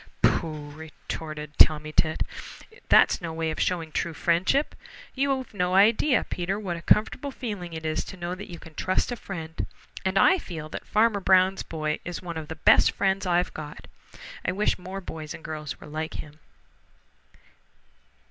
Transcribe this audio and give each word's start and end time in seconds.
"Pooh!" 0.23 0.71
retorted 0.71 1.55
Tommy 1.59 1.91
Tit. 1.91 2.23
"That's 2.89 3.21
no 3.21 3.31
way 3.33 3.51
of 3.51 3.59
showing 3.59 3.91
true 3.91 4.15
friendship. 4.15 4.73
You've 5.13 5.53
no 5.53 5.75
idea, 5.75 6.23
Peter, 6.27 6.59
what 6.59 6.75
a 6.75 6.81
comfortable 6.81 7.29
feeling 7.29 7.73
it 7.73 7.85
is 7.85 8.03
to 8.05 8.17
know 8.17 8.33
that 8.33 8.49
you 8.49 8.57
can 8.57 8.73
trust 8.73 9.11
a 9.11 9.15
friend, 9.15 9.67
and 10.03 10.17
I 10.17 10.39
feel 10.39 10.69
that 10.69 10.87
Farmer 10.87 11.19
Brown's 11.19 11.61
boy 11.61 11.99
is 12.03 12.19
one 12.19 12.37
of 12.37 12.47
the 12.47 12.55
best 12.55 12.91
friends 12.91 13.27
I've 13.27 13.53
got. 13.53 13.85
I 14.43 14.51
wish 14.53 14.79
more 14.79 15.01
boys 15.01 15.35
and 15.35 15.43
girls 15.43 15.79
were 15.79 15.85
like 15.85 16.15
him." 16.15 16.39